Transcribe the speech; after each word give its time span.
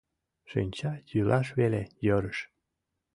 Шинча 0.49 0.91
йӱлаш 1.11 1.47
веле 1.59 1.81
йӧрыш. 2.05 2.39